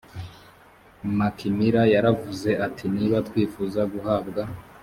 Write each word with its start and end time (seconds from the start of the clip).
macmillan 1.17 1.87
yaravuze 1.95 2.49
ati 2.65 2.85
niba 2.95 3.17
twifuza 3.27 3.81
guhabwa 3.93 4.43